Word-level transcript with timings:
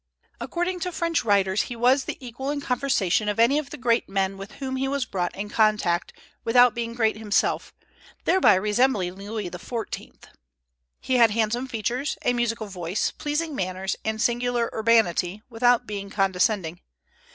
According 0.39 0.79
to 0.79 0.91
French 0.91 1.23
writers, 1.23 1.65
he 1.69 1.75
was 1.75 2.05
the 2.05 2.17
equal 2.19 2.49
in 2.49 2.59
conversation 2.59 3.29
of 3.29 3.39
any 3.39 3.59
of 3.59 3.69
the 3.69 3.77
great 3.77 4.09
men 4.09 4.35
with 4.35 4.53
whom 4.53 4.77
he 4.77 4.87
was 4.87 5.05
brought 5.05 5.35
in 5.35 5.47
contact, 5.47 6.11
without 6.43 6.73
being 6.73 6.95
great 6.95 7.17
himself, 7.17 7.71
thereby 8.25 8.55
resembling 8.55 9.13
Louis 9.13 9.51
XIV. 9.51 10.15
He 11.01 11.17
had 11.17 11.29
handsome 11.29 11.67
features, 11.67 12.17
a 12.23 12.33
musical 12.33 12.65
voice, 12.65 13.11
pleasing 13.11 13.53
manners, 13.53 13.95
and 14.03 14.19
singular 14.19 14.71
urbanity, 14.73 15.43
without 15.51 15.85
being 15.85 16.09
condescending. 16.09 16.81